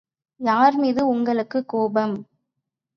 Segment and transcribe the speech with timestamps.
[0.39, 2.17] யார்மீது உங்களுக்குக் கோபம்?